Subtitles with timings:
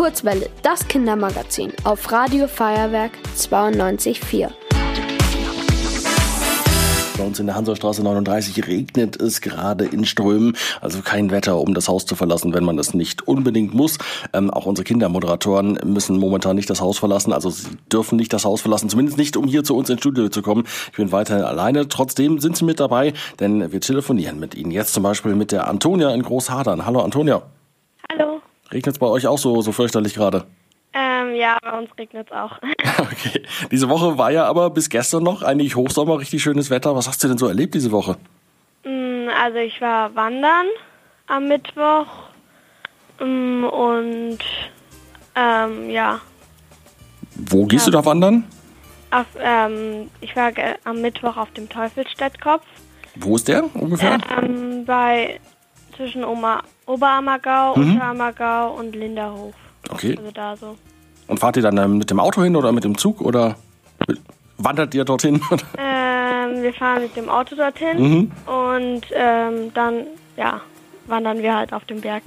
[0.00, 4.48] Kurzwelle, das Kindermagazin auf Radio Feuerwerk 92.4.
[7.18, 10.56] Bei uns in der Hansastraße 39 regnet es gerade in Strömen.
[10.80, 13.98] Also kein Wetter, um das Haus zu verlassen, wenn man es nicht unbedingt muss.
[14.32, 17.34] Ähm, auch unsere Kindermoderatoren müssen momentan nicht das Haus verlassen.
[17.34, 18.88] Also sie dürfen nicht das Haus verlassen.
[18.88, 20.64] Zumindest nicht, um hier zu uns ins Studio zu kommen.
[20.92, 21.88] Ich bin weiterhin alleine.
[21.88, 24.70] Trotzdem sind sie mit dabei, denn wir telefonieren mit ihnen.
[24.70, 26.86] Jetzt zum Beispiel mit der Antonia in Großhadern.
[26.86, 27.42] Hallo Antonia.
[28.72, 30.46] Regnet es bei euch auch so, so fürchterlich gerade?
[30.92, 32.58] Ähm, ja, bei uns regnet es auch.
[33.00, 33.42] Okay.
[33.70, 36.94] Diese Woche war ja aber bis gestern noch eigentlich Hochsommer, richtig schönes Wetter.
[36.94, 38.16] Was hast du denn so erlebt diese Woche?
[38.84, 40.66] Mm, also ich war wandern
[41.26, 42.06] am Mittwoch
[43.20, 44.38] mm, und
[45.34, 46.20] ähm, ja,
[47.36, 48.44] Wo gehst du da wandern?
[49.10, 50.52] auf, ähm, ich war
[50.84, 52.64] am Mittwoch auf dem Teufelsstädtkopf
[53.16, 54.18] Wo ist der ungefähr?
[54.36, 55.40] ähm, bei
[56.00, 57.82] zwischen Oma, Oberammergau, Mhm.
[57.92, 59.52] Unterammergau und Linderhof.
[59.90, 60.16] Okay.
[60.16, 60.76] Also da so.
[61.26, 63.56] Und fahrt ihr dann ähm, mit dem Auto hin oder mit dem Zug oder
[64.56, 65.42] wandert ihr dorthin?
[65.78, 68.30] Ähm, wir fahren mit dem Auto dorthin Mhm.
[68.46, 70.60] und ähm, dann ja
[71.06, 72.22] wandern wir halt auf dem Berg.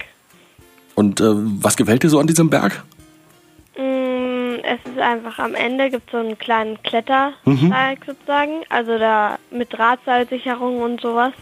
[0.96, 2.84] Und äh, was gefällt dir so an diesem Berg?
[3.76, 6.84] Mm, Es ist einfach am Ende gibt so einen kleinen Mhm.
[6.84, 11.34] Klettersteig sozusagen, also da mit Drahtseilsicherung und sowas.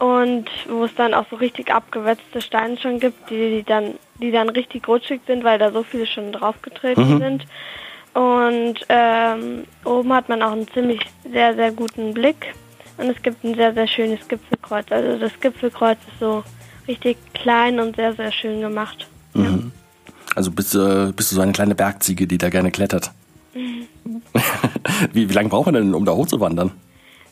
[0.00, 4.30] Und wo es dann auch so richtig abgewetzte Steine schon gibt, die, die dann die
[4.32, 7.18] dann richtig rutschig sind, weil da so viele schon draufgetreten Mhm.
[7.18, 7.46] sind.
[8.12, 12.54] Und ähm, oben hat man auch einen ziemlich sehr, sehr guten Blick.
[12.98, 14.86] Und es gibt ein sehr, sehr schönes Gipfelkreuz.
[14.90, 16.42] Also das Gipfelkreuz ist so
[16.88, 19.06] richtig klein und sehr, sehr schön gemacht.
[20.34, 23.10] Also bist, äh, bist du so eine kleine Bergziege, die da gerne klettert?
[25.12, 26.72] wie, wie lange braucht man denn, um da hochzuwandern?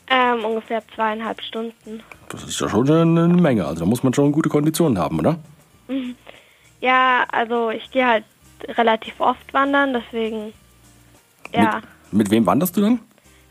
[0.09, 2.01] Ähm, ungefähr zweieinhalb Stunden.
[2.29, 3.65] Das ist ja schon eine Menge.
[3.65, 5.37] Also da muss man schon gute Konditionen haben, oder?
[6.81, 8.23] Ja, also ich gehe halt
[8.67, 10.53] relativ oft wandern, deswegen
[11.53, 12.99] ja, Mit, mit wem wanderst du dann?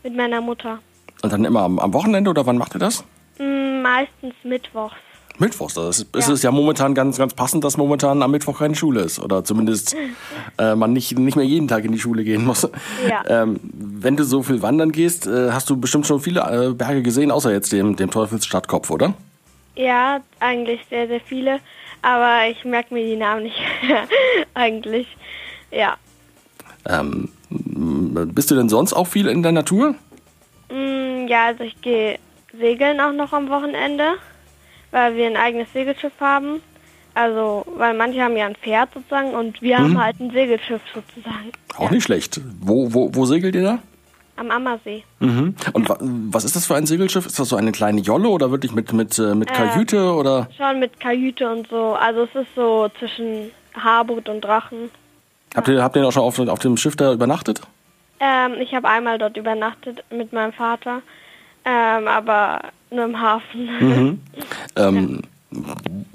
[0.03, 0.79] mit meiner Mutter.
[1.21, 3.03] Und dann immer am, am Wochenende oder wann macht ihr das?
[3.37, 4.95] Mm, Meistens mittwochs.
[5.39, 5.73] Mittwochs.
[5.73, 6.33] Das ist, es Ja.
[6.33, 9.19] ist ja momentan ganz, ganz passend, dass momentan am Mittwoch keine Schule ist.
[9.19, 9.95] Oder zumindest
[10.57, 12.67] äh, man nicht, nicht mehr jeden Tag in die Schule gehen muss.
[13.07, 13.23] Ja.
[13.27, 17.01] Ähm, wenn du so viel wandern gehst, äh, hast du bestimmt schon viele äh, Berge
[17.01, 19.13] gesehen, außer jetzt dem, dem Teufelsstadtkopf, oder?
[19.75, 21.59] Ja, eigentlich sehr, sehr viele,
[22.01, 23.55] aber ich merke mir die Namen nicht
[24.53, 25.07] eigentlich.
[25.71, 25.95] Ja.
[26.85, 29.95] Ähm, bist du denn sonst auch viel in der Natur?
[30.69, 32.19] Mm, ja, also ich gehe
[32.59, 34.15] segeln auch noch am Wochenende,
[34.91, 36.61] weil wir ein eigenes Segelschiff haben.
[37.15, 41.51] Also, weil manche haben ja ein Pferd sozusagen und wir haben halt ein Segelschiff sozusagen.
[41.77, 42.39] Auch nicht schlecht.
[42.61, 43.79] Wo, wo, wo segelt ihr da?
[44.37, 45.03] Am Ammersee.
[45.19, 45.55] Mhm.
[45.73, 47.25] Und wa was ist das für ein Segelschiff?
[47.25, 50.47] Ist das so eine kleine Jolle oder wirklich mit, mit, äh, mit Kajüte oder?
[50.55, 51.97] Schon mit Kajüte und so.
[51.99, 54.89] Also es ist so zwischen Haarboot und Drachen.
[55.55, 57.61] Habt ihr, habt ihr auch schon auf, auf dem Schiff da übernachtet?
[58.19, 61.01] Ähm, ich habe einmal dort übernachtet mit meinem Vater,
[61.65, 62.61] ähm, aber
[62.91, 64.19] nur im Hafen.
[64.75, 65.21] Ähm,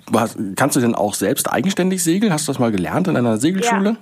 [0.07, 2.33] was, kannst du denn auch selbst eigenständig segeln?
[2.33, 3.97] Hast du das mal gelernt in einer Segelschule?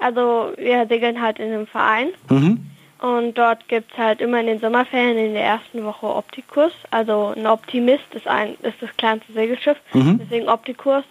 [0.00, 2.66] Also wir segeln halt in einem Verein Mhm.
[3.00, 6.72] und dort gibt's halt immer in den Sommerferien in der ersten Woche Optikus.
[6.90, 11.04] Also ein Optimist ist, ein, ist das kleinste Segelschiff, deswegen Optikus.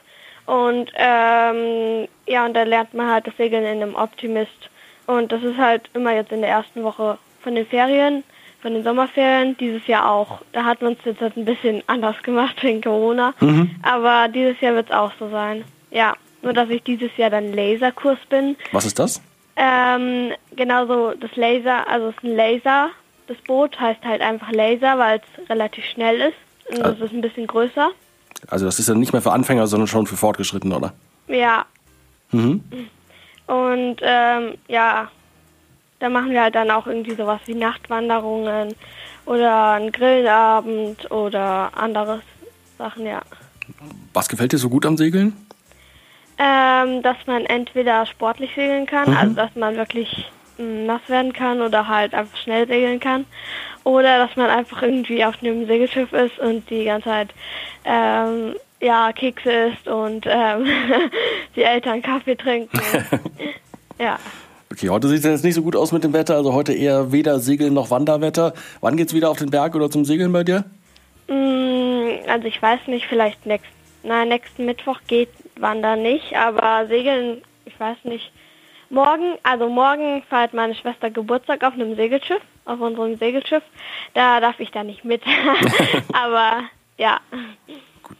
[0.45, 4.69] Und ähm, ja, und da lernt man halt das Segeln in einem Optimist.
[5.07, 8.23] Und das ist halt immer jetzt in der ersten Woche von den Ferien,
[8.65, 10.41] von den Sommerferien, dieses Jahr auch.
[10.51, 13.35] Da hat man es jetzt halt ein bisschen anders gemacht wegen Corona.
[13.83, 15.63] Aber dieses Jahr wird es auch so sein.
[15.91, 18.55] Ja, nur dass ich dieses Jahr dann Laserkurs bin.
[18.71, 19.21] Was ist das?
[19.55, 22.89] Ähm, genauso das Laser, also es ist ein Laser.
[23.27, 26.75] Das Boot heißt halt einfach Laser, weil es relativ schnell ist.
[26.75, 27.91] Und das ist ein bisschen größer.
[28.47, 30.93] Also das ist ja nicht mehr für Anfänger, sondern schon für Fortgeschrittene, oder?
[31.27, 31.67] Ja.
[32.31, 32.63] Mhm.
[33.45, 35.11] Und ähm, ja,
[36.05, 38.75] da machen wir halt dann auch irgendwie sowas wie Nachtwanderungen
[39.25, 42.21] oder einen Grillabend oder andere
[42.77, 43.21] Sachen, ja.
[44.13, 45.35] Was gefällt dir so gut am Segeln?
[46.37, 50.29] Ähm, dass man entweder sportlich segeln kann, also dass man wirklich
[50.59, 53.25] mm, nass werden kann oder halt einfach schnell segeln kann.
[53.83, 57.29] Oder dass man einfach irgendwie auf einem Segelschiff ist und die ganze Zeit
[57.83, 60.67] ähm, ja, Kekse isst und ähm,
[61.55, 62.79] die Eltern Kaffee trinken.
[63.99, 64.19] ja.
[64.75, 67.13] Okay, heute sieht es jetzt nicht so gut aus mit dem Wetter, also heute eher
[67.13, 68.53] weder Segeln noch Wanderwetter.
[68.81, 70.65] Wann geht's wieder auf den Berg oder zum Segeln bei dir?
[71.29, 73.71] Mm, Also ich weiß nicht, vielleicht nächst,
[74.03, 78.33] nein, nächsten Mittwoch geht Wandern nicht, aber Segeln, ich weiß nicht.
[78.89, 83.63] Morgen, also morgen feiert meine Schwester Geburtstag auf einem Segelschiff, auf unserem Segelschiff.
[84.13, 85.21] Da darf ich da nicht mit.
[86.11, 86.63] aber
[86.97, 87.21] ja.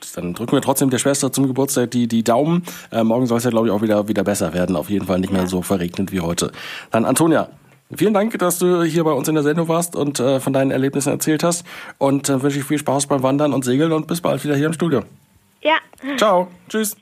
[0.01, 2.63] Gut, dann drücken wir trotzdem der Schwester zum Geburtstag die, die Daumen.
[2.91, 4.75] Äh, morgen soll es ja, glaube ich, auch wieder, wieder besser werden.
[4.75, 6.51] Auf jeden Fall nicht mehr so verregnet wie heute.
[6.91, 7.49] Dann Antonia,
[7.95, 10.71] Vielen Dank, dass du hier bei uns in der Sendung warst und äh, von deinen
[10.71, 11.63] Erlebnissen erzählt hast.
[11.99, 14.65] Und äh, wünsche ich viel Spaß beim Wandern und Segeln und bis bald wieder hier
[14.65, 15.03] im Studio.
[15.61, 15.75] Ja.
[16.17, 16.47] Ciao.
[16.67, 16.93] Tschüss.